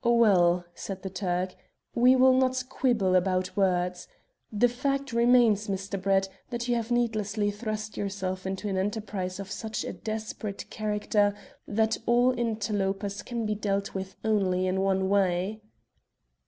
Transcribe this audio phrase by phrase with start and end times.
[0.03, 1.53] "Well," said the Turk,
[1.93, 4.07] "we will not quibble about words.
[4.51, 6.01] The fact remains, Mr.
[6.01, 11.35] Brett, that you have needlessly thrust yourself into an enterprise of such a desperate character
[11.67, 15.61] that all interlopers can be dealt with only in one way."